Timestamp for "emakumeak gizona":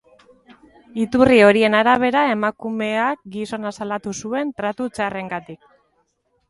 2.37-3.77